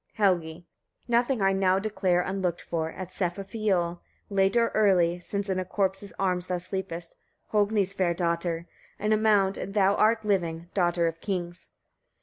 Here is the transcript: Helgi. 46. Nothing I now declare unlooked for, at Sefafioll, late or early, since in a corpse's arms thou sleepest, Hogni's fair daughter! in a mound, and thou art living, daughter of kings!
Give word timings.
Helgi. 0.15 0.65
46. 1.05 1.09
Nothing 1.09 1.41
I 1.43 1.53
now 1.53 1.77
declare 1.77 2.21
unlooked 2.21 2.63
for, 2.63 2.89
at 2.89 3.09
Sefafioll, 3.11 3.99
late 4.31 4.57
or 4.57 4.69
early, 4.69 5.19
since 5.19 5.47
in 5.47 5.59
a 5.59 5.63
corpse's 5.63 6.11
arms 6.17 6.47
thou 6.47 6.57
sleepest, 6.57 7.15
Hogni's 7.53 7.93
fair 7.93 8.15
daughter! 8.15 8.65
in 8.97 9.13
a 9.13 9.17
mound, 9.17 9.59
and 9.59 9.75
thou 9.75 9.93
art 9.93 10.25
living, 10.25 10.71
daughter 10.73 11.05
of 11.05 11.21
kings! 11.21 11.69